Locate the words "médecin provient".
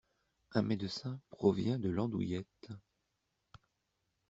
0.63-1.77